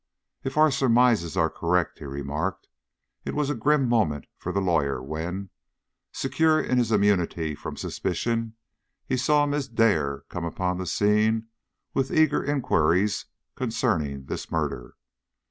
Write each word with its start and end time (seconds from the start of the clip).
"If 0.43 0.57
our 0.57 0.71
surmises 0.71 1.37
are 1.37 1.51
correct," 1.51 1.99
he 1.99 2.05
remarked, 2.05 2.67
"it 3.23 3.35
was 3.35 3.51
a 3.51 3.53
grim 3.53 3.87
moment 3.87 4.25
for 4.35 4.51
the 4.51 4.59
lawyer 4.59 4.99
when, 4.99 5.51
secure 6.11 6.59
in 6.59 6.79
his 6.79 6.91
immunity 6.91 7.53
from 7.53 7.77
suspicion, 7.77 8.55
he 9.05 9.15
saw 9.15 9.45
Miss 9.45 9.67
Dare 9.67 10.21
come 10.27 10.43
upon 10.43 10.79
the 10.79 10.87
scene 10.87 11.49
with 11.93 12.09
eager 12.09 12.43
inquiries 12.43 13.27
concerning 13.55 14.25
this 14.25 14.49
murder. 14.51 14.95